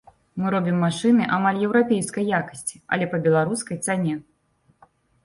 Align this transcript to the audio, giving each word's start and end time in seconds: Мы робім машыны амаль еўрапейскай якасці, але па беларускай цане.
Мы 0.43 0.51
робім 0.53 0.77
машыны 0.83 1.27
амаль 1.35 1.59
еўрапейскай 1.67 2.25
якасці, 2.39 2.81
але 2.97 3.05
па 3.13 3.21
беларускай 3.27 3.77
цане. 3.89 4.13